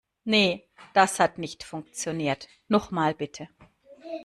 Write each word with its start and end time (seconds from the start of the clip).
Nee, 0.23 0.67
das 0.95 1.19
hat 1.19 1.37
nicht 1.37 1.61
funktioniert. 1.63 2.47
Nochmal 2.67 3.13
bitte. 3.13 3.47